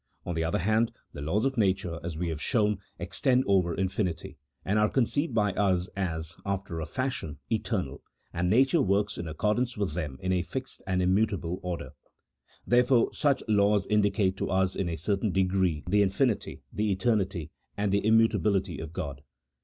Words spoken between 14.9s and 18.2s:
certain degree the infinity, the eternity, and the